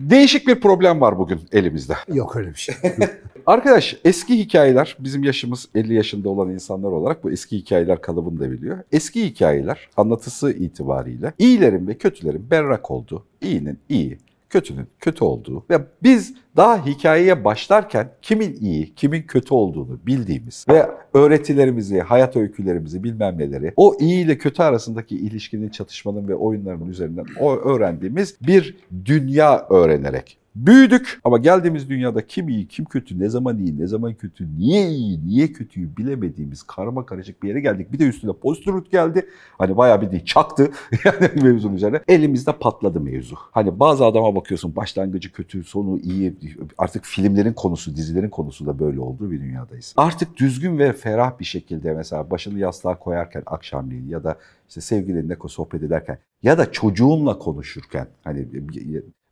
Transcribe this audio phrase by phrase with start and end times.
[0.00, 1.94] Değişik bir problem var bugün elimizde.
[2.08, 2.74] Yok öyle bir şey.
[3.46, 8.50] Arkadaş eski hikayeler bizim yaşımız 50 yaşında olan insanlar olarak bu eski hikayeler kalıbını da
[8.50, 8.78] biliyor.
[8.92, 14.18] Eski hikayeler anlatısı itibariyle iyilerin ve kötülerin berrak olduğu, iyinin iyi,
[14.50, 20.86] kötünün kötü olduğu ve biz daha hikayeye başlarken kimin iyi, kimin kötü olduğunu bildiğimiz ve
[21.14, 27.26] öğretilerimizi, hayat öykülerimizi bilmem neleri o iyi ile kötü arasındaki ilişkinin, çatışmanın ve oyunların üzerinden
[27.40, 33.58] o öğrendiğimiz bir dünya öğrenerek Büyüdük ama geldiğimiz dünyada kim iyi, kim kötü, ne zaman
[33.58, 37.92] iyi, ne zaman kötü, niye iyi, niye kötüyü bilemediğimiz karma karışık bir yere geldik.
[37.92, 39.26] Bir de üstüne postürüt geldi.
[39.58, 40.70] Hani bayağı bir değil çaktı
[41.04, 42.00] yani mevzunun üzerine.
[42.08, 43.36] Elimizde patladı mevzu.
[43.50, 46.36] Hani bazı adama bakıyorsun başlangıcı kötü, sonu iyi.
[46.78, 49.94] Artık filmlerin konusu, dizilerin konusu da böyle olduğu bir dünyadayız.
[49.96, 54.36] Artık düzgün ve ferah bir şekilde mesela başını yastığa koyarken akşamleyin ya da
[54.68, 58.48] işte sevgilinle sohbet ederken ya da çocuğunla konuşurken hani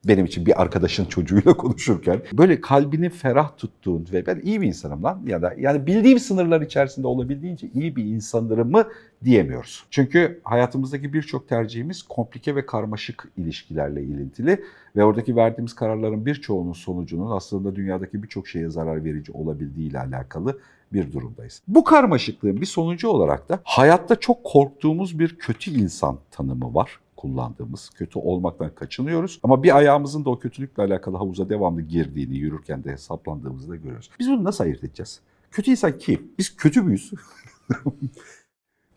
[0.04, 5.02] benim için bir arkadaşın çocuğuyla konuşurken böyle kalbini ferah tuttuğun ve ben iyi bir insanım
[5.02, 8.84] lan ya da yani bildiğim sınırlar içerisinde olabildiğince iyi bir insanlarım mı
[9.24, 9.84] diyemiyoruz.
[9.90, 14.64] Çünkü hayatımızdaki birçok tercihimiz komplike ve karmaşık ilişkilerle ilintili
[14.96, 20.58] ve oradaki verdiğimiz kararların birçoğunun sonucunun aslında dünyadaki birçok şeye zarar verici olabildiği ile alakalı
[20.92, 21.62] bir durumdayız.
[21.68, 27.90] Bu karmaşıklığın bir sonucu olarak da hayatta çok korktuğumuz bir kötü insan tanımı var kullandığımız,
[27.90, 29.40] kötü olmaktan kaçınıyoruz.
[29.42, 34.10] Ama bir ayağımızın da o kötülükle alakalı havuza devamlı girdiğini, yürürken de hesaplandığımızı da görüyoruz.
[34.18, 35.20] Biz bunu nasıl ayırt edeceğiz?
[35.50, 36.32] Kötü insan kim?
[36.38, 37.12] Biz kötü müyüz?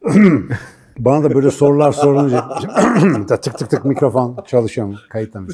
[0.99, 2.57] Bana da böyle sorular sorunca
[3.27, 5.47] tık tık tık mikrofon çalışıyor kayıttan.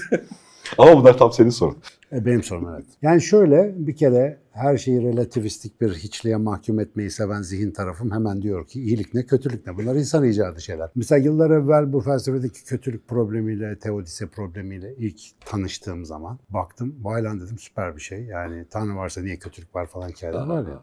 [0.78, 1.78] Ama bunlar tam senin sorun.
[2.12, 2.86] E, benim sorunum evet.
[3.02, 8.42] Yani şöyle bir kere her şeyi relativistik bir hiçliğe mahkum etmeyi seven zihin tarafım hemen
[8.42, 10.90] diyor ki iyilik ne kötülük ne bunlar insan icadı şeyler.
[10.96, 17.42] Mesela yıllar evvel bu felsefedeki kötülük problemiyle, teodise problemiyle ilk tanıştığım zaman baktım vay lan
[17.42, 18.24] dedim süper bir şey.
[18.24, 20.82] Yani Tanrı varsa niye kötülük var falan hikayeler var ya.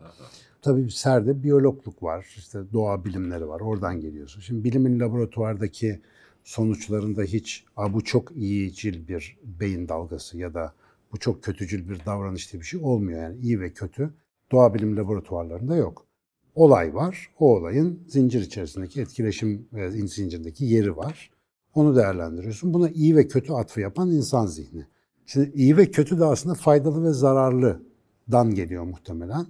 [0.63, 4.41] Tabii serde biyologluk var, işte doğa bilimleri var, oradan geliyorsun.
[4.41, 6.01] Şimdi bilimin laboratuvardaki
[6.45, 10.75] sonuçlarında hiç bu çok iyicil bir beyin dalgası ya da
[11.13, 13.23] bu çok kötücül bir davranış diye bir şey olmuyor.
[13.23, 14.15] Yani iyi ve kötü
[14.53, 16.07] doğa bilim laboratuvarlarında yok.
[16.55, 17.31] Olay var.
[17.39, 19.69] O olayın zincir içerisindeki etkileşim
[20.07, 21.31] zincirindeki yeri var.
[21.75, 22.75] Onu değerlendiriyorsun.
[22.75, 24.87] Buna iyi ve kötü atfı yapan insan zihni.
[25.27, 29.47] Şimdi iyi ve kötü de aslında faydalı ve zararlıdan geliyor muhtemelen.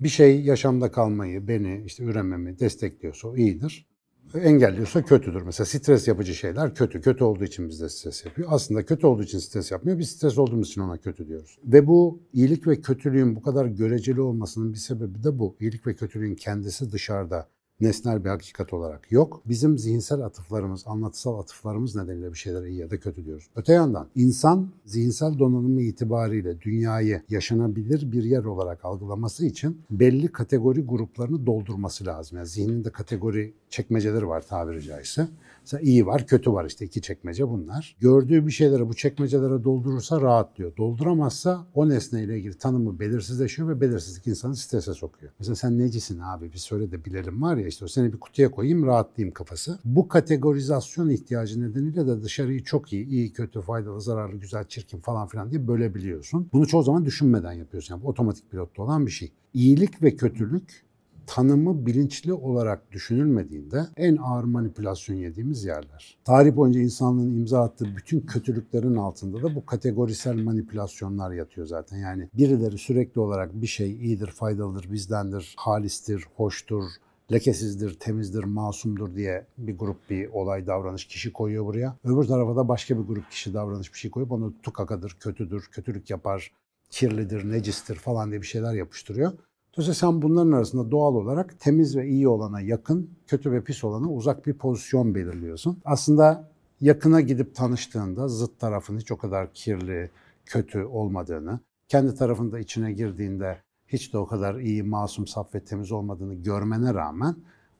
[0.00, 3.86] Bir şey yaşamda kalmayı, beni, işte ürememi destekliyorsa o iyidir
[4.34, 5.42] engelliyorsa kötüdür.
[5.42, 7.00] Mesela stres yapıcı şeyler kötü.
[7.00, 8.48] Kötü olduğu için bizde stres yapıyor.
[8.50, 9.98] Aslında kötü olduğu için stres yapmıyor.
[9.98, 11.58] Biz stres olduğumuz için ona kötü diyoruz.
[11.64, 15.56] Ve bu iyilik ve kötülüğün bu kadar göreceli olmasının bir sebebi de bu.
[15.60, 17.48] İyilik ve kötülüğün kendisi dışarıda
[17.80, 19.42] nesnel bir hakikat olarak yok.
[19.46, 23.48] Bizim zihinsel atıflarımız, anlatısal atıflarımız nedeniyle bir şeylere iyi ya da kötü diyoruz.
[23.56, 30.82] Öte yandan insan zihinsel donanımı itibariyle dünyayı yaşanabilir bir yer olarak algılaması için belli kategori
[30.82, 32.38] gruplarını doldurması lazım.
[32.38, 35.28] Yani zihninde kategori çekmeceleri var tabiri caizse.
[35.64, 37.96] Mesela iyi var, kötü var işte iki çekmece bunlar.
[38.00, 40.76] Gördüğü bir şeyleri bu çekmecelere doldurursa rahatlıyor.
[40.76, 45.32] Dolduramazsa o nesneyle ilgili tanımı belirsizleşiyor ve belirsizlik insanı strese sokuyor.
[45.38, 48.86] Mesela sen necisin abi bir söyle de bilelim var ya işte seni bir kutuya koyayım
[48.86, 49.78] rahatlayayım kafası.
[49.84, 55.28] Bu kategorizasyon ihtiyacı nedeniyle de dışarıyı çok iyi, iyi, kötü, faydalı, zararlı, güzel, çirkin falan
[55.28, 56.48] filan diye bölebiliyorsun.
[56.52, 57.94] Bunu çoğu zaman düşünmeden yapıyorsun.
[57.94, 59.32] Yani otomatik pilotta olan bir şey.
[59.54, 60.84] İyilik ve kötülük
[61.26, 66.18] tanımı bilinçli olarak düşünülmediğinde en ağır manipülasyon yediğimiz yerler.
[66.24, 71.96] Tarih boyunca insanlığın imza attığı bütün kötülüklerin altında da bu kategorisel manipülasyonlar yatıyor zaten.
[71.96, 76.84] Yani birileri sürekli olarak bir şey iyidir, faydalıdır, bizdendir, halistir, hoştur,
[77.32, 81.96] lekesizdir, temizdir, masumdur diye bir grup bir olay davranış kişi koyuyor buraya.
[82.04, 86.10] Öbür tarafa da başka bir grup kişi davranış bir şey koyup onu tukakadır, kötüdür, kötülük
[86.10, 86.52] yapar,
[86.90, 89.32] kirlidir, necistir falan diye bir şeyler yapıştırıyor.
[89.76, 94.10] Dolayısıyla sen bunların arasında doğal olarak temiz ve iyi olana yakın, kötü ve pis olana
[94.10, 95.78] uzak bir pozisyon belirliyorsun.
[95.84, 96.48] Aslında
[96.80, 100.10] yakına gidip tanıştığında zıt tarafın hiç o kadar kirli,
[100.46, 105.92] kötü olmadığını, kendi tarafında içine girdiğinde hiç de o kadar iyi, masum, saf ve temiz
[105.92, 107.36] olmadığını görmene rağmen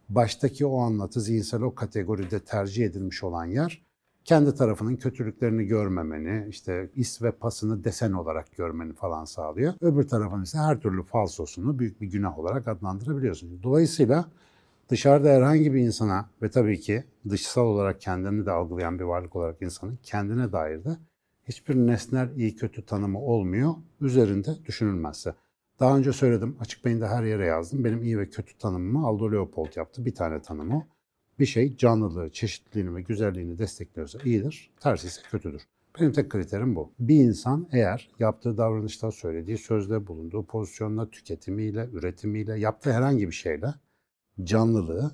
[0.08, 3.83] baştaki o anlatı zihinsel o kategoride tercih edilmiş olan yer
[4.24, 9.74] kendi tarafının kötülüklerini görmemeni, işte is ve pasını desen olarak görmeni falan sağlıyor.
[9.80, 13.62] Öbür tarafın ise her türlü falsosunu büyük bir günah olarak adlandırabiliyorsun.
[13.62, 14.24] Dolayısıyla
[14.88, 19.62] dışarıda herhangi bir insana ve tabii ki dışsal olarak kendini de algılayan bir varlık olarak
[19.62, 20.96] insanın kendine dair de
[21.48, 25.34] hiçbir nesnel iyi kötü tanımı olmuyor üzerinde düşünülmezse.
[25.80, 27.84] Daha önce söyledim, açık beyinde her yere yazdım.
[27.84, 30.04] Benim iyi ve kötü tanımımı Aldo Leopold yaptı.
[30.04, 30.86] Bir tane tanımı
[31.38, 35.62] bir şey canlılığı, çeşitliliğini ve güzelliğini destekliyorsa iyidir, tersi ise kötüdür.
[36.00, 36.92] Benim tek kriterim bu.
[36.98, 43.74] Bir insan eğer yaptığı davranışta, söylediği sözde, bulunduğu pozisyonla, tüketimiyle, üretimiyle, yaptığı herhangi bir şeyle
[44.42, 45.12] canlılığı,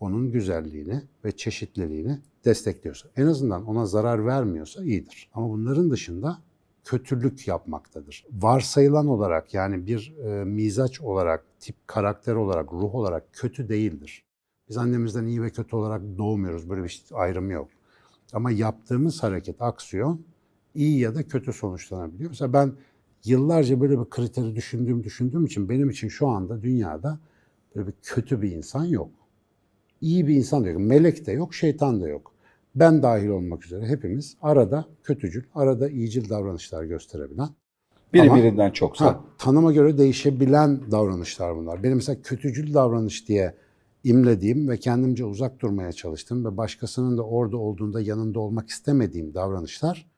[0.00, 5.30] onun güzelliğini ve çeşitliliğini destekliyorsa, en azından ona zarar vermiyorsa iyidir.
[5.34, 6.38] Ama bunların dışında
[6.84, 8.26] kötülük yapmaktadır.
[8.32, 14.24] Varsayılan olarak yani bir e, mizaç olarak, tip karakter olarak, ruh olarak kötü değildir.
[14.72, 16.70] Biz annemizden iyi ve kötü olarak doğmuyoruz.
[16.70, 17.68] Böyle bir ayrım yok.
[18.32, 20.20] Ama yaptığımız hareket, aksiyon
[20.74, 22.30] iyi ya da kötü sonuçlanabiliyor.
[22.30, 22.72] Mesela ben
[23.24, 27.18] yıllarca böyle bir kriteri düşündüğüm düşündüğüm için benim için şu anda dünyada
[27.76, 29.10] böyle bir kötü bir insan yok.
[30.00, 30.80] İyi bir insan da yok.
[30.80, 32.32] Melek de yok, şeytan da yok.
[32.74, 37.48] Ben dahil olmak üzere hepimiz arada kötücül, arada iyicil davranışlar gösterebilen.
[38.12, 39.06] Biri Ama, birinden çoksa.
[39.06, 41.82] Ha, tanıma göre değişebilen davranışlar bunlar.
[41.82, 43.61] Benim mesela kötücül davranış diye
[44.04, 50.10] imlediğim ve kendimce uzak durmaya çalıştım ve başkasının da orada olduğunda yanında olmak istemediğim davranışlar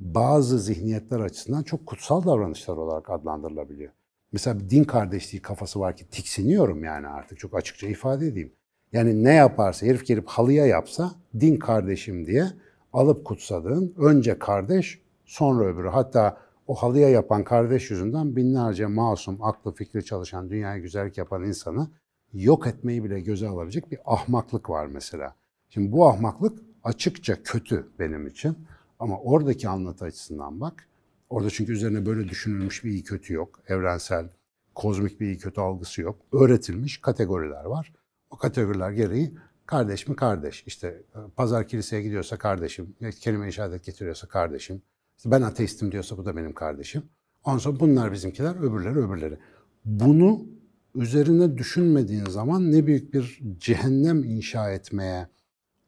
[0.00, 3.92] bazı zihniyetler açısından çok kutsal davranışlar olarak adlandırılabiliyor.
[4.32, 8.52] Mesela bir din kardeşliği kafası var ki tiksiniyorum yani artık çok açıkça ifade edeyim.
[8.92, 12.46] Yani ne yaparsa herif gelip halıya yapsa din kardeşim diye
[12.92, 15.88] alıp kutsadığın önce kardeş sonra öbürü.
[15.88, 21.88] Hatta o halıya yapan kardeş yüzünden binlerce masum, aklı fikri çalışan, dünyaya güzellik yapan insanı
[22.34, 25.34] yok etmeyi bile göze alabilecek bir ahmaklık var mesela.
[25.68, 28.58] Şimdi bu ahmaklık açıkça kötü benim için.
[28.98, 30.88] Ama oradaki anlatı açısından bak.
[31.30, 33.60] Orada çünkü üzerine böyle düşünülmüş bir iyi kötü yok.
[33.68, 34.28] Evrensel,
[34.74, 36.20] kozmik bir iyi kötü algısı yok.
[36.32, 37.92] Öğretilmiş kategoriler var.
[38.30, 39.34] O kategoriler gereği
[39.66, 40.64] kardeş mi kardeş.
[40.66, 44.82] İşte e, pazar kiliseye gidiyorsa kardeşim, kelime-i şehadet getiriyorsa kardeşim.
[45.16, 47.02] İşte ben ateistim diyorsa bu da benim kardeşim.
[47.44, 49.38] Ondan sonra bunlar bizimkiler, öbürleri öbürleri.
[49.84, 50.46] Bunu
[50.94, 55.28] üzerine düşünmediğin zaman ne büyük bir cehennem inşa etmeye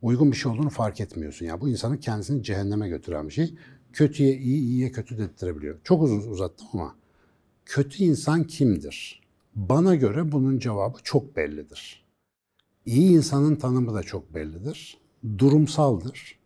[0.02, 1.46] uygun bir şey olduğunu fark etmiyorsun.
[1.46, 3.54] Yani bu insanın kendisini cehenneme götüren bir şey.
[3.92, 5.78] Kötüye iyi, iyiye kötü dedirtebiliyor.
[5.84, 6.96] Çok uzun uzattım ama
[7.64, 9.22] kötü insan kimdir?
[9.54, 12.04] Bana göre bunun cevabı çok bellidir.
[12.86, 14.98] İyi insanın tanımı da çok bellidir.
[15.38, 16.38] Durumsaldır.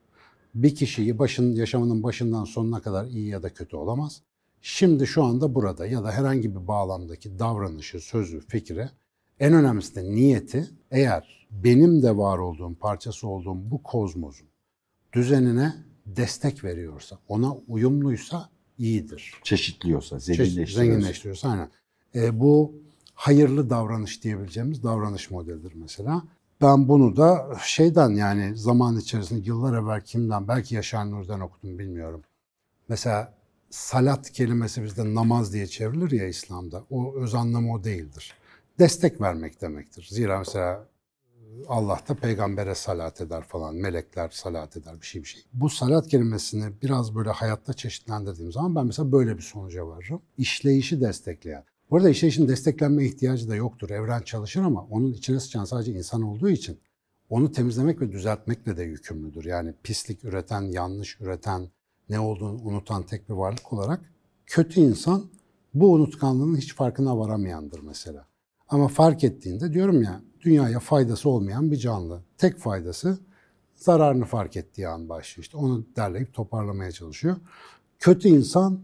[0.55, 4.23] Bir kişiyi başın, yaşamının başından sonuna kadar iyi ya da kötü olamaz.
[4.63, 8.89] Şimdi şu anda burada ya da herhangi bir bağlamdaki davranışı, sözü, fikri
[9.41, 14.49] en önemlisi de niyeti eğer benim de var olduğum, parçası olduğum bu kozmosun
[15.13, 15.75] düzenine
[16.07, 18.49] destek veriyorsa, ona uyumluysa
[18.79, 19.35] iyidir.
[19.43, 20.75] Çeşitliyorsa, zenginleştiriyorsa.
[20.75, 21.71] zenginleştiriyorsa aynen.
[22.15, 22.75] E, bu
[23.15, 26.23] hayırlı davranış diyebileceğimiz davranış modelidir mesela.
[26.63, 32.23] Ben bunu da şeyden yani zaman içerisinde yıllar evvel kimden belki Yaşar Nur'dan okudum bilmiyorum.
[32.89, 33.35] Mesela
[33.71, 36.85] salat kelimesi bizde namaz diye çevrilir ya İslam'da.
[36.91, 38.35] O öz anlamı o değildir.
[38.79, 40.09] Destek vermek demektir.
[40.11, 40.89] Zira mesela
[41.69, 45.43] Allah da peygambere salat eder falan, melekler salat eder bir şey bir şey.
[45.53, 50.23] Bu salat kelimesini biraz böyle hayatta çeşitlendirdiğim zaman ben mesela böyle bir sonuca varırım.
[50.39, 51.65] İşleyişi destekleyen.
[51.91, 53.91] Bu arada işleyişin desteklenme ihtiyacı da yoktur.
[53.91, 56.81] Evren çalışır ama onun içine sıçan sadece insan olduğu için
[57.31, 59.45] onu temizlemek ve düzeltmekle de yükümlüdür.
[59.45, 61.69] Yani pislik üreten, yanlış üreten,
[62.11, 64.01] ne olduğunu unutan tek bir varlık olarak
[64.47, 65.25] kötü insan
[65.75, 68.27] bu unutkanlığın hiç farkına varamayandır mesela.
[68.69, 72.23] Ama fark ettiğinde diyorum ya dünyaya faydası olmayan bir canlı.
[72.39, 73.19] Tek faydası
[73.75, 75.43] zararını fark ettiği an başlıyor.
[75.45, 77.37] İşte onu derleyip toparlamaya çalışıyor.
[77.99, 78.81] Kötü insan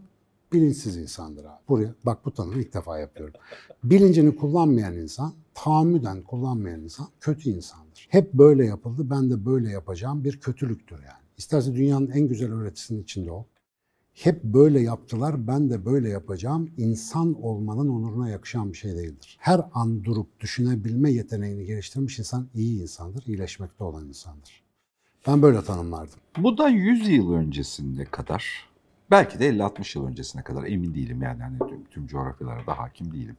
[0.53, 1.61] bilinçsiz insandır abi.
[1.69, 3.35] Buraya bak bu tanımı ilk defa yapıyorum.
[3.83, 8.07] Bilincini kullanmayan insan, tahammüden kullanmayan insan kötü insandır.
[8.09, 11.26] Hep böyle yapıldı, ben de böyle yapacağım bir kötülüktür yani.
[11.37, 13.43] İsterse dünyanın en güzel öğretisinin içinde ol.
[14.13, 16.71] Hep böyle yaptılar, ben de böyle yapacağım.
[16.77, 19.37] İnsan olmanın onuruna yakışan bir şey değildir.
[19.39, 24.63] Her an durup düşünebilme yeteneğini geliştirmiş insan iyi insandır, iyileşmekte olan insandır.
[25.27, 26.19] Ben böyle tanımlardım.
[26.37, 28.69] Bundan 100 yıl öncesinde kadar,
[29.11, 33.13] belki de 50-60 yıl öncesine kadar emin değilim yani hani tüm, tüm coğrafyalara da hakim
[33.13, 33.37] değilim.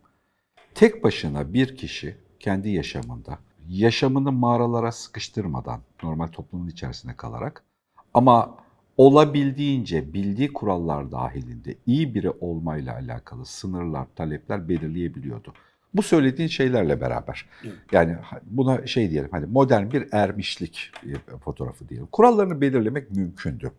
[0.75, 3.39] Tek başına bir kişi kendi yaşamında,
[3.69, 7.65] yaşamını mağaralara sıkıştırmadan, normal toplumun içerisinde kalarak
[8.15, 8.59] ama
[8.97, 15.55] olabildiğince bildiği kurallar dahilinde iyi biri olmayla alakalı sınırlar, talepler belirleyebiliyordu.
[15.95, 17.47] Bu söylediğin şeylerle beraber.
[17.93, 22.09] Yani buna şey diyelim hani modern bir ermişlik e, fotoğrafı diyelim.
[22.13, 23.73] Kurallarını belirlemek mümkündü.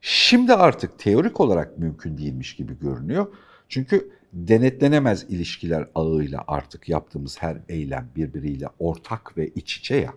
[0.00, 3.26] Şimdi artık teorik olarak mümkün değilmiş gibi görünüyor.
[3.68, 10.14] Çünkü denetlenemez ilişkiler ağıyla artık yaptığımız her eylem birbiriyle ortak ve iç içe ya.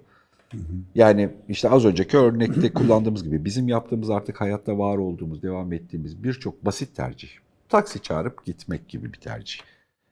[0.96, 6.24] Yani işte az önceki örnekte kullandığımız gibi bizim yaptığımız artık hayatta var olduğumuz, devam ettiğimiz
[6.24, 7.30] birçok basit tercih.
[7.70, 9.60] Taksi çağırıp gitmek gibi bir tercih.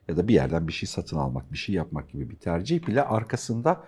[0.08, 3.04] Ya da bir yerden bir şey satın almak, bir şey yapmak gibi bir tercih bile
[3.04, 3.84] arkasında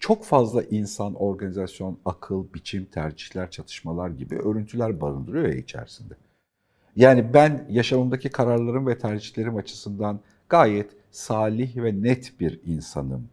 [0.00, 6.14] çok fazla insan, organizasyon, akıl, biçim, tercihler, çatışmalar gibi örüntüler barındırıyor ya içerisinde.
[6.96, 13.28] Yani ben yaşamımdaki kararlarım ve tercihlerim açısından gayet salih ve net bir insanım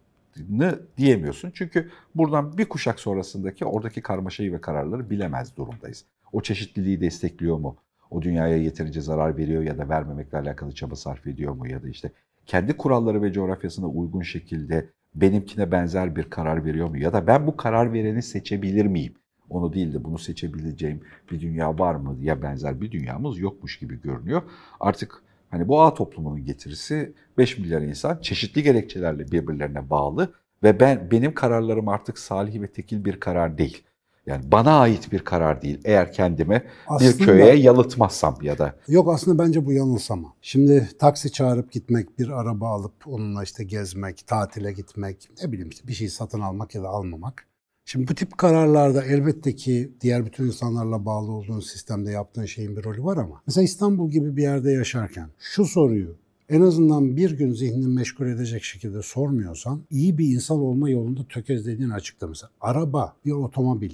[0.97, 1.51] diyemiyorsun.
[1.53, 6.05] Çünkü buradan bir kuşak sonrasındaki oradaki karmaşayı ve kararları bilemez durumdayız.
[6.31, 7.77] O çeşitliliği destekliyor mu?
[8.11, 11.67] O dünyaya yeterince zarar veriyor ya da vermemekle alakalı çaba sarf ediyor mu?
[11.67, 12.11] Ya da işte
[12.45, 16.97] kendi kuralları ve coğrafyasına uygun şekilde benimkine benzer bir karar veriyor mu?
[16.97, 19.13] Ya da ben bu karar vereni seçebilir miyim?
[19.49, 24.01] Onu değil de bunu seçebileceğim bir dünya var mı ya benzer bir dünyamız yokmuş gibi
[24.01, 24.41] görünüyor.
[24.79, 31.11] Artık hani bu ağ toplumunun getirisi 5 milyar insan çeşitli gerekçelerle birbirlerine bağlı ve ben
[31.11, 33.83] benim kararlarım artık salih ve tekil bir karar değil.
[34.25, 35.81] Yani bana ait bir karar değil.
[35.85, 38.75] Eğer kendime aslında, bir köye yalıtmazsam ya da.
[38.87, 40.33] Yok aslında bence bu yanılsama.
[40.41, 45.87] Şimdi taksi çağırıp gitmek, bir araba alıp onunla işte gezmek, tatile gitmek, ne bileyim işte
[45.87, 47.48] bir şey satın almak ya da almamak.
[47.91, 52.83] Şimdi bu tip kararlarda elbette ki diğer bütün insanlarla bağlı olduğun sistemde yaptığın şeyin bir
[52.83, 56.15] rolü var ama mesela İstanbul gibi bir yerde yaşarken şu soruyu
[56.49, 61.89] en azından bir gün zihnini meşgul edecek şekilde sormuyorsan iyi bir insan olma yolunda tökezlediğin
[61.89, 62.49] açıkta mesela.
[62.61, 63.91] Araba, bir otomobil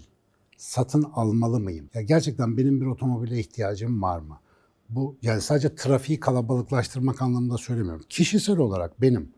[0.57, 1.89] satın almalı mıyım?
[1.93, 4.39] Ya gerçekten benim bir otomobile ihtiyacım var mı?
[4.89, 8.05] Bu yani sadece trafiği kalabalıklaştırmak anlamında söylemiyorum.
[8.09, 9.29] Kişisel olarak benim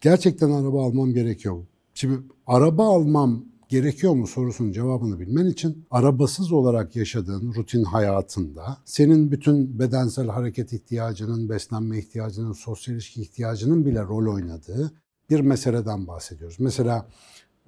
[0.00, 1.64] gerçekten araba almam gerekiyor.
[1.94, 9.30] Şimdi araba almam gerekiyor mu sorusunun cevabını bilmen için arabasız olarak yaşadığın rutin hayatında senin
[9.30, 14.92] bütün bedensel hareket ihtiyacının, beslenme ihtiyacının, sosyal ilişki ihtiyacının bile rol oynadığı
[15.30, 16.56] bir meseleden bahsediyoruz.
[16.60, 17.08] Mesela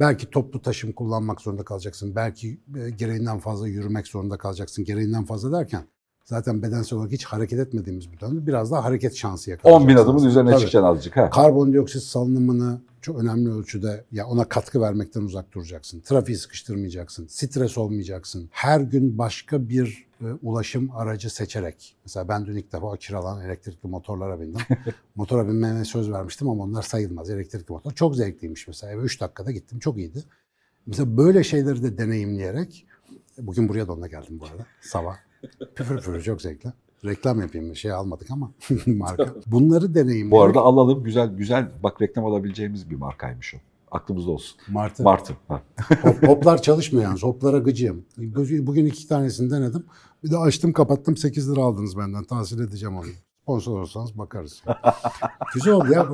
[0.00, 4.84] belki toplu taşım kullanmak zorunda kalacaksın, belki e, gereğinden fazla yürümek zorunda kalacaksın.
[4.84, 5.84] Gereğinden fazla derken
[6.24, 9.84] zaten bedensel olarak hiç hareket etmediğimiz bir dönemde biraz daha hareket şansı yakalayacaksın.
[9.84, 10.60] 10 bin adımın üzerine Tabii.
[10.60, 11.16] çıkacaksın azıcık.
[11.16, 11.30] Ha.
[11.30, 16.00] Karbondioksit salınımını çok önemli ölçüde ya ona katkı vermekten uzak duracaksın.
[16.00, 17.26] Trafiği sıkıştırmayacaksın.
[17.26, 18.48] Stres olmayacaksın.
[18.52, 21.96] Her gün başka bir e, ulaşım aracı seçerek.
[22.04, 24.60] Mesela ben dün ilk defa kiralanan elektrikli motorlara bindim.
[25.14, 27.30] Motora binmeme söz vermiştim ama onlar sayılmaz.
[27.30, 28.92] Elektrikli motor çok zevkliymiş mesela.
[28.92, 29.78] Eve 3 dakikada gittim.
[29.78, 30.24] Çok iyiydi.
[30.86, 32.86] Mesela böyle şeyleri de deneyimleyerek
[33.38, 34.66] bugün buraya da onunla geldim bu arada.
[34.80, 35.16] Sabah.
[35.74, 36.72] Püfür püfür çok zevkli.
[37.04, 38.50] Reklam yapayım şey almadık ama
[38.86, 39.34] marka.
[39.46, 40.32] Bunları deneyimlemek.
[40.32, 43.58] Bu arada alalım güzel güzel bak reklam alabileceğimiz bir markaymış o.
[43.90, 44.58] Aklımızda olsun.
[44.68, 45.02] Martı.
[45.02, 45.36] Martı.
[46.02, 47.22] Hop, hoplar çalışmıyor yalnız.
[47.22, 48.04] Hoplara gıcıyım.
[48.66, 49.84] Bugün iki tanesini denedim.
[50.24, 52.24] Bir de açtım kapattım 8 lira aldınız benden.
[52.24, 53.06] Tahsil edeceğim onu.
[53.42, 54.62] Sponsor olsanız bakarız.
[55.54, 56.08] Güzel oldu ya.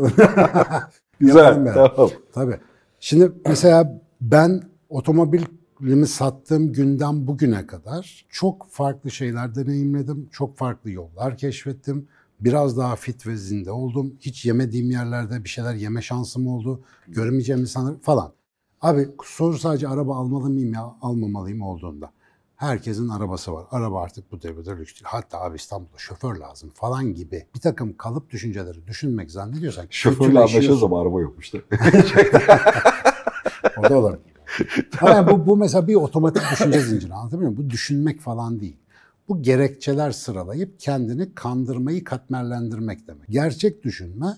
[1.20, 1.74] Güzel.
[1.74, 2.10] Tamam.
[2.32, 2.58] Tabii.
[3.00, 5.42] Şimdi mesela ben otomobil
[5.82, 10.28] Limi sattığım günden bugüne kadar çok farklı şeyler deneyimledim.
[10.32, 12.08] Çok farklı yollar keşfettim.
[12.40, 14.14] Biraz daha fit ve zinde oldum.
[14.20, 16.84] Hiç yemediğim yerlerde bir şeyler yeme şansım oldu.
[17.08, 18.32] Göremeyeceğim insanlar falan.
[18.80, 22.12] Abi soru sadece araba almalı mıyım ya almamalıyım olduğunda.
[22.56, 23.66] Herkesin arabası var.
[23.70, 25.04] Araba artık bu devirde lüks değil.
[25.04, 29.92] Hatta abi İstanbul'da şoför lazım falan gibi bir takım kalıp düşünceleri düşünmek zannediyorsak.
[29.92, 31.58] Şoförle anlaşırız ama araba yokmuş da.
[33.78, 34.37] o da olabilir.
[35.06, 37.66] Yani bu, bu mesela bir otomatik düşünce zinciri anlatabiliyor muyum?
[37.66, 38.76] Bu düşünmek falan değil.
[39.28, 43.28] Bu gerekçeler sıralayıp kendini kandırmayı katmerlendirmek demek.
[43.28, 44.36] Gerçek düşünme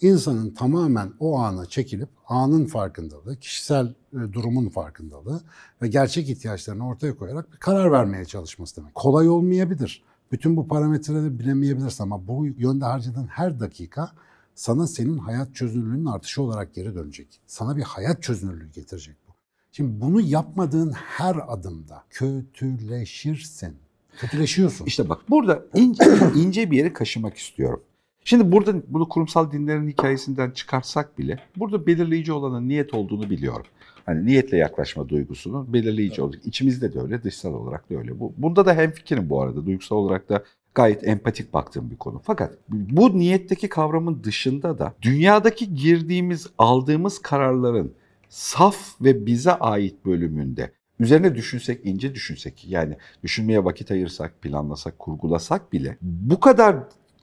[0.00, 5.40] insanın tamamen o ana çekilip anın farkındalığı, kişisel e, durumun farkındalığı
[5.82, 8.94] ve gerçek ihtiyaçlarını ortaya koyarak bir karar vermeye çalışması demek.
[8.94, 10.02] Kolay olmayabilir.
[10.32, 14.10] Bütün bu parametreleri bilemeyebilirsin ama bu yönde harcadığın her dakika
[14.54, 17.40] sana senin hayat çözünürlüğünün artışı olarak geri dönecek.
[17.46, 19.29] Sana bir hayat çözünürlüğü getirecek bu.
[19.72, 23.76] Şimdi bunu yapmadığın her adımda kötüleşirsin.
[24.16, 24.86] Kötüleşiyorsun.
[24.86, 26.04] İşte bak burada ince,
[26.36, 27.82] ince bir yeri kaşımak istiyorum.
[28.24, 33.66] Şimdi burada bunu kurumsal dinlerin hikayesinden çıkarsak bile burada belirleyici olanın niyet olduğunu biliyorum.
[34.06, 36.46] Hani niyetle yaklaşma duygusunun belirleyici evet.
[36.46, 38.20] İçimizde de öyle, dışsal olarak da öyle.
[38.20, 39.66] Bu, bunda da hemfikirim bu arada.
[39.66, 42.20] Duygusal olarak da gayet empatik baktığım bir konu.
[42.24, 47.94] Fakat bu niyetteki kavramın dışında da dünyadaki girdiğimiz, aldığımız kararların
[48.30, 55.72] saf ve bize ait bölümünde üzerine düşünsek, ince düşünsek yani düşünmeye vakit ayırsak, planlasak, kurgulasak
[55.72, 56.76] bile bu kadar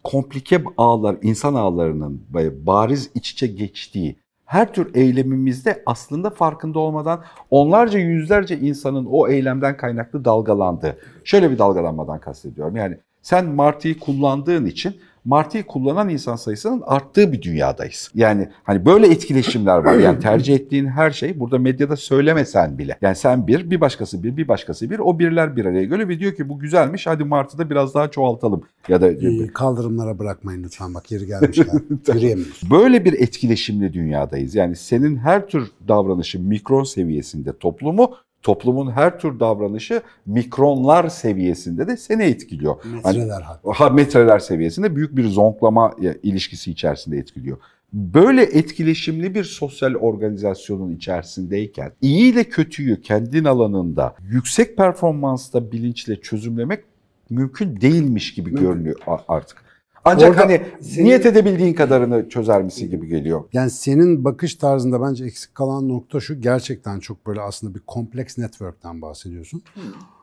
[0.04, 2.22] komplike ağlar, insan ağlarının
[2.66, 9.78] bariz iç içe geçtiği her tür eylemimizde aslında farkında olmadan onlarca yüzlerce insanın o eylemden
[9.78, 10.98] kaynaklı dalgalandığı.
[11.24, 12.76] Şöyle bir dalgalanmadan kastediyorum.
[12.76, 14.96] Yani sen Martı'yı kullandığın için
[15.28, 18.12] Martı'yı kullanan insan sayısının arttığı bir dünyadayız.
[18.16, 19.96] Yani hani böyle etkileşimler var.
[19.96, 22.98] Yani tercih ettiğin her şey burada medyada söylemesen bile.
[23.02, 25.00] Yani sen bir, bir başkası bir, bir başkası bir.
[25.00, 28.64] O birler bir araya geliyor ve diyor ki bu güzelmiş hadi Martı'da biraz daha çoğaltalım.
[28.88, 31.82] Ya da Ee, kaldırımlara bırakmayın lütfen bak yeri gelmişken.
[32.14, 32.62] Yürüyemiyoruz.
[32.72, 34.56] Böyle bir etkileşimli dünyadayız.
[34.56, 38.16] Yani senin her tür davranışı mikron seviyesinde toplumu,
[38.52, 42.76] toplumun her tür davranışı mikronlar seviyesinde de seni etkiliyor.
[43.04, 43.70] Hani- Metreler hatta.
[43.74, 47.58] ha, metreler seviyesinde büyük bir zonklama ilişkisi içerisinde etkiliyor.
[47.94, 56.84] Böyle etkileşimli bir sosyal organizasyonun içerisindeyken iyi ile kötüyü kendin alanında yüksek performansta bilinçle çözümlemek
[57.30, 58.66] mümkün değilmiş gibi Mümkün.
[58.68, 58.96] görünüyor
[59.28, 59.67] artık.
[60.08, 63.44] Ancak Orada hani senin- niyet edebildiğin kadarını çözer misin gibi geliyor.
[63.54, 66.42] Yani senin bakış tarzında bence eksik kalan nokta şu.
[66.42, 69.64] Gerçekten çok böyle aslında bir kompleks network'ten bahsediyorsun.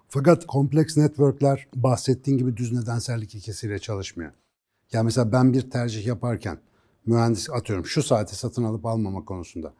[0.08, 4.32] Fakat kompleks network'ler bahsettiğin gibi düz nedensellik ilkesiyle çalışmıyor.
[4.92, 6.58] Yani mesela ben bir tercih yaparken
[7.06, 9.72] mühendis atıyorum şu saati satın alıp almama konusunda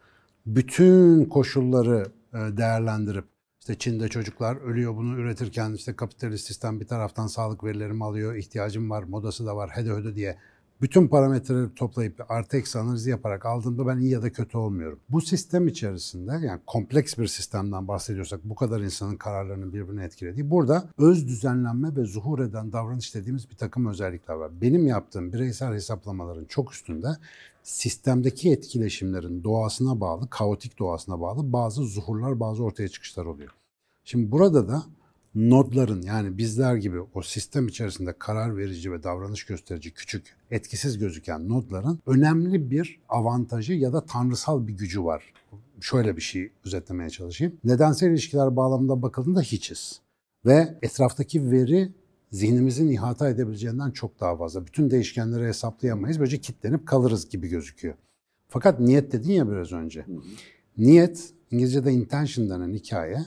[0.47, 3.25] bütün koşulları e, değerlendirip
[3.65, 8.91] işte Çin'de çocuklar ölüyor bunu üretirken işte kapitalist sistem bir taraftan sağlık verilerimi alıyor, ihtiyacım
[8.91, 10.39] var, modası da var, hede öde diye
[10.83, 15.01] bütün parametreleri toplayıp artı eksi analizi yaparak aldığımda ben iyi ya da kötü olmuyorum.
[15.09, 20.89] Bu sistem içerisinde yani kompleks bir sistemden bahsediyorsak bu kadar insanın kararlarının birbirine etkilediği burada
[20.99, 24.61] öz düzenlenme ve zuhur eden davranış dediğimiz bir takım özellikler var.
[24.61, 27.09] Benim yaptığım bireysel hesaplamaların çok üstünde
[27.65, 33.51] sistemdeki etkileşimlerin doğasına bağlı, kaotik doğasına bağlı bazı zuhurlar, bazı ortaya çıkışlar oluyor.
[34.05, 34.83] Şimdi burada da
[35.35, 41.49] nodların yani bizler gibi o sistem içerisinde karar verici ve davranış gösterici küçük, etkisiz gözüken
[41.49, 45.33] nodların önemli bir avantajı ya da tanrısal bir gücü var.
[45.81, 47.57] Şöyle bir şey özetlemeye çalışayım.
[47.65, 50.01] Nedensel ilişkiler bağlamında bakıldığında hiçiz.
[50.47, 51.93] Ve etraftaki veri
[52.31, 54.67] zihnimizin ihata edebileceğinden çok daha fazla.
[54.67, 56.19] Bütün değişkenleri hesaplayamayız.
[56.21, 57.95] Böylece kitlenip kalırız gibi gözüküyor.
[58.49, 60.05] Fakat niyet dedin ya biraz önce.
[60.79, 63.19] Niyet, İngilizce'de intention denen hikaye,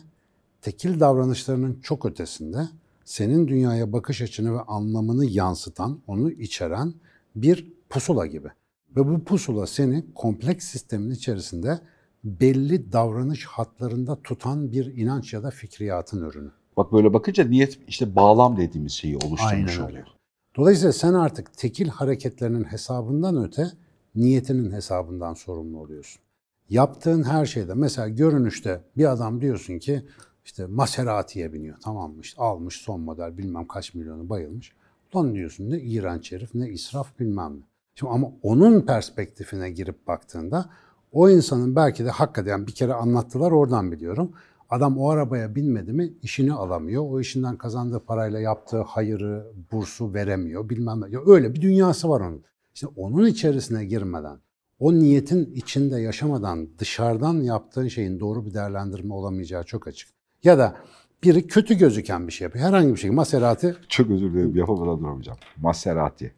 [0.62, 2.68] tekil davranışlarının çok ötesinde
[3.06, 6.94] senin dünyaya bakış açını ve anlamını yansıtan, onu içeren
[7.36, 8.48] bir pusula gibi.
[8.96, 11.80] Ve bu pusula seni kompleks sistemin içerisinde
[12.24, 16.52] belli davranış hatlarında tutan bir inanç ya da fikriyatın ürünü.
[16.78, 20.08] Bak böyle bakınca niyet işte bağlam dediğimiz şeyi oluşturmuş Aynen oluyor.
[20.56, 23.72] Dolayısıyla sen artık tekil hareketlerinin hesabından öte
[24.16, 26.22] niyetinin hesabından sorumlu oluyorsun.
[26.70, 30.06] Yaptığın her şeyde mesela görünüşte bir adam diyorsun ki
[30.46, 34.74] işte Maserati'ye biniyor tamam mı işte almış son model bilmem kaç milyonu bayılmış.
[35.16, 37.62] Lan diyorsun ne iğrenç herif ne israf bilmem ne.
[37.96, 40.70] Şimdi ama onun perspektifine girip baktığında
[41.12, 44.32] o insanın belki de hakikaten bir kere anlattılar oradan biliyorum.
[44.70, 47.04] Adam o arabaya binmedi mi işini alamıyor.
[47.10, 51.10] O işinden kazandığı parayla yaptığı hayırı, bursu veremiyor bilmem ne.
[51.10, 52.44] Ya öyle bir dünyası var onun.
[52.74, 54.40] İşte onun içerisine girmeden,
[54.80, 60.10] o niyetin içinde yaşamadan dışarıdan yaptığın şeyin doğru bir değerlendirme olamayacağı çok açık.
[60.44, 60.76] Ya da
[61.24, 62.66] biri kötü gözüken bir şey yapıyor.
[62.66, 63.12] Herhangi bir şey.
[63.12, 65.38] Maserati Çok özür dilerim yapamadan duramayacağım.
[65.62, 66.34] Maserati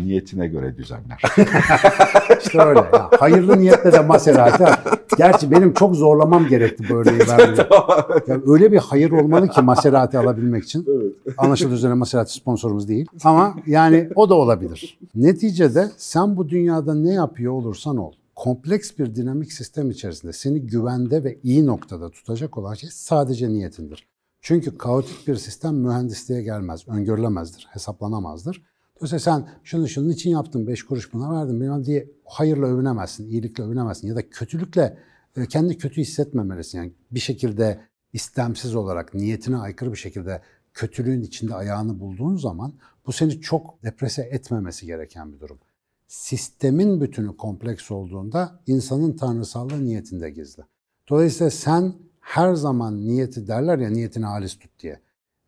[0.00, 1.22] niyetine göre düzenler.
[2.42, 2.78] işte öyle.
[2.78, 4.64] Ya, hayırlı niyetle de Maserati.
[5.18, 7.58] Gerçi benim çok zorlamam gerekti bu örneği vermeyi.
[8.26, 10.86] Ya öyle bir hayır olmalı ki Maserati alabilmek için.
[11.38, 13.06] Anlaşıldığı üzere Maserati sponsorumuz değil.
[13.24, 14.98] Ama yani o da olabilir.
[15.14, 18.12] Neticede sen bu dünyada ne yapıyor olursan ol.
[18.36, 24.06] Kompleks bir dinamik sistem içerisinde seni güvende ve iyi noktada tutacak olan şey sadece niyetindir.
[24.48, 28.62] Çünkü kaotik bir sistem mühendisliğe gelmez, öngörülemezdir, hesaplanamazdır.
[28.96, 33.64] Dolayısıyla sen şunu şunun için yaptın, beş kuruş buna verdin bilmem diye hayırla övünemezsin, iyilikle
[33.64, 34.98] övünemezsin ya da kötülükle
[35.36, 36.78] e, kendi kötü hissetmemelisin.
[36.78, 37.80] Yani bir şekilde
[38.12, 40.42] istemsiz olarak niyetine aykırı bir şekilde
[40.74, 42.72] kötülüğün içinde ayağını bulduğun zaman
[43.06, 45.58] bu seni çok deprese etmemesi gereken bir durum.
[46.06, 50.62] Sistemin bütünü kompleks olduğunda insanın tanrısallığı niyetinde gizli.
[51.08, 55.00] Dolayısıyla sen her zaman niyeti derler ya niyetini halis tut diye.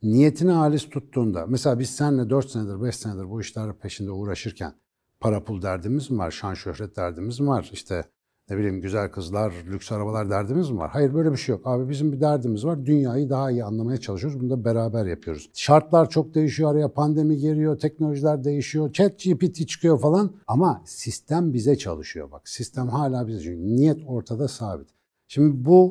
[0.02, 4.72] Niyetini halis tuttuğunda mesela biz seninle 4 senedir 5 senedir bu işler peşinde uğraşırken
[5.20, 8.04] para pul derdimiz mi var, şan şöhret derdimiz mi var, işte
[8.50, 10.90] ne bileyim güzel kızlar, lüks arabalar derdimiz mi var?
[10.90, 11.66] Hayır böyle bir şey yok.
[11.66, 12.86] Abi bizim bir derdimiz var.
[12.86, 14.40] Dünyayı daha iyi anlamaya çalışıyoruz.
[14.40, 15.50] Bunu da beraber yapıyoruz.
[15.54, 16.70] Şartlar çok değişiyor.
[16.70, 18.92] Araya pandemi giriyor, teknolojiler değişiyor.
[18.92, 20.32] Chat GPT çıkıyor falan.
[20.46, 22.48] Ama sistem bize çalışıyor bak.
[22.48, 23.58] Sistem hala bize çalışıyor.
[23.58, 24.88] Niyet ortada sabit.
[25.28, 25.90] Şimdi bu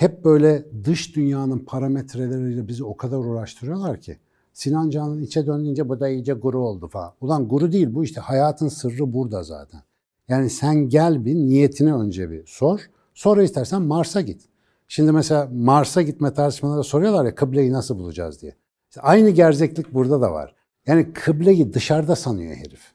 [0.00, 4.16] hep böyle dış dünyanın parametreleriyle bizi o kadar uğraştırıyorlar ki.
[4.52, 7.12] Sinan Can'ın içe döndüğünce bu da iyice guru oldu falan.
[7.20, 9.80] Ulan guru değil bu işte hayatın sırrı burada zaten.
[10.28, 12.90] Yani sen gel bir niyetini önce bir sor.
[13.14, 14.42] Sonra istersen Mars'a git.
[14.88, 18.56] Şimdi mesela Mars'a gitme tartışmaları soruyorlar ya kıbleyi nasıl bulacağız diye.
[18.88, 20.54] İşte aynı gerzeklik burada da var.
[20.86, 22.92] Yani kıbleyi dışarıda sanıyor herif.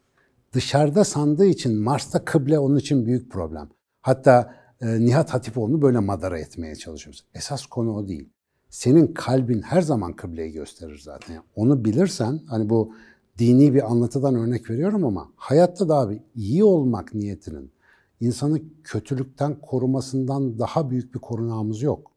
[0.53, 3.69] Dışarıda sandığı için Mars'ta kıble onun için büyük problem.
[4.01, 7.25] Hatta e, Nihat Hatipoğlu'nu böyle madara etmeye çalışıyoruz.
[7.33, 8.29] Esas konu o değil.
[8.69, 11.33] Senin kalbin her zaman kıbleyi gösterir zaten.
[11.33, 12.93] Yani onu bilirsen hani bu
[13.37, 17.71] dini bir anlatıdan örnek veriyorum ama hayatta da abi iyi olmak niyetinin
[18.19, 22.11] insanı kötülükten korumasından daha büyük bir korunağımız yok.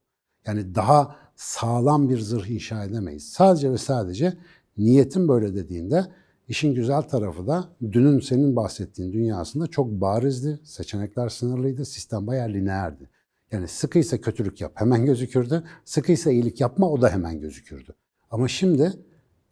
[0.46, 3.28] Yani daha sağlam bir zırh inşa edemeyiz.
[3.28, 4.38] Sadece ve sadece
[4.76, 6.06] niyetin böyle dediğinde
[6.48, 10.60] işin güzel tarafı da dünün senin bahsettiğin dünyasında çok barizdi.
[10.64, 11.84] Seçenekler sınırlıydı.
[11.84, 13.08] Sistem bayağı lineerdi.
[13.52, 15.64] Yani sıkıysa kötülük yap hemen gözükürdü.
[15.84, 17.94] Sıkıysa iyilik yapma o da hemen gözükürdü.
[18.30, 18.92] Ama şimdi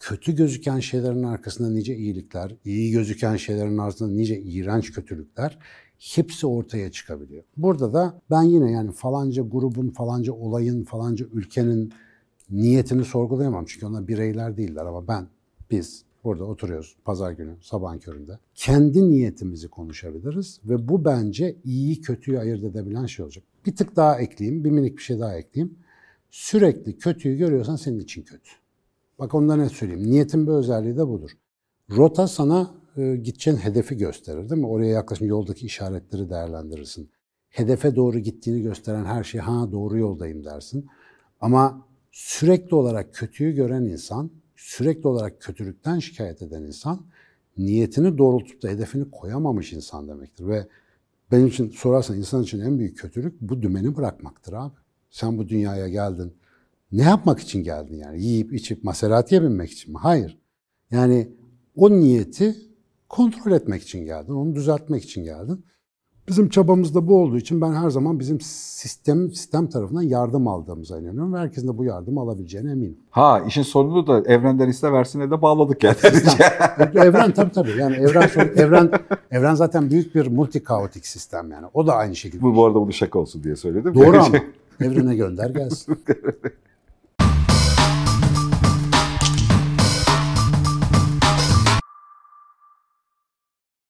[0.01, 5.59] kötü gözüken şeylerin arkasında nice iyilikler, iyi gözüken şeylerin arkasında nice iğrenç kötülükler
[5.99, 7.45] hepsi ortaya çıkabiliyor.
[7.57, 11.93] Burada da ben yine yani falanca grubun, falanca olayın, falanca ülkenin
[12.51, 13.65] niyetini sorgulayamam.
[13.65, 15.27] Çünkü onlar bireyler değiller ama ben,
[15.71, 18.39] biz burada oturuyoruz pazar günü sabah köründe.
[18.55, 23.45] Kendi niyetimizi konuşabiliriz ve bu bence iyi kötüyü ayırt edebilen şey olacak.
[23.67, 25.79] Bir tık daha ekleyeyim, bir minik bir şey daha ekleyeyim.
[26.31, 28.51] Sürekli kötüyü görüyorsan senin için kötü.
[29.19, 30.11] Bak ondan ne söyleyeyim.
[30.11, 31.31] Niyetin bir özelliği de budur.
[31.91, 34.67] Rota sana e, gideceğin hedefi gösterir değil mi?
[34.67, 37.11] Oraya yaklaşım yoldaki işaretleri değerlendirirsin.
[37.49, 40.87] Hedefe doğru gittiğini gösteren her şey ha doğru yoldayım dersin.
[41.41, 47.07] Ama sürekli olarak kötüyü gören insan, sürekli olarak kötülükten şikayet eden insan
[47.57, 50.47] niyetini doğrultup da hedefini koyamamış insan demektir.
[50.47, 50.67] Ve
[51.33, 54.75] benim için sorarsan insan için en büyük kötülük bu dümeni bırakmaktır abi.
[55.11, 56.35] Sen bu dünyaya geldin.
[56.93, 58.23] Ne yapmak için geldin yani?
[58.23, 59.99] Yiyip içip Maserati'ye binmek için mi?
[59.99, 60.39] Hayır.
[60.91, 61.33] Yani
[61.77, 62.57] o niyeti
[63.09, 65.65] kontrol etmek için geldin, onu düzeltmek için geldin.
[66.29, 70.99] Bizim çabamız da bu olduğu için ben her zaman bizim sistem sistem tarafından yardım aldığımıza
[70.99, 72.97] inanıyorum ve herkesin de bu yardımı alabileceğine eminim.
[73.11, 75.97] Ha işin sonunu da evrenden iste versine de bağladık yani.
[76.95, 77.71] evren tabii tabii.
[77.79, 78.91] Yani evren evren
[79.31, 81.67] evren zaten büyük bir multi kaotik sistem yani.
[81.75, 82.43] O da aynı şekilde.
[82.43, 83.95] bu bu arada bunu şaka olsun diye söyledim.
[83.95, 84.37] Doğru ama
[84.81, 85.99] evrene gönder gelsin.